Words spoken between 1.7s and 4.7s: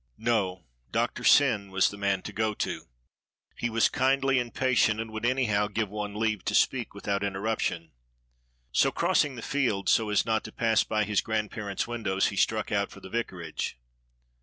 the man to go to. He was kindly and